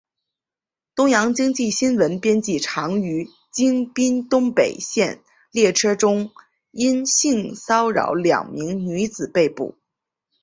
[0.95, 6.31] 东洋经济新闻编辑长于京滨东北线列车中
[6.71, 9.75] 因性骚扰两名女子被捕。